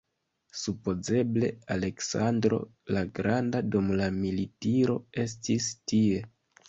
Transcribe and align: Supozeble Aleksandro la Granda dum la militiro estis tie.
Supozeble 0.59 1.51
Aleksandro 1.75 2.59
la 2.97 3.05
Granda 3.19 3.63
dum 3.77 3.93
la 4.01 4.09
militiro 4.25 4.97
estis 5.27 5.69
tie. 5.93 6.25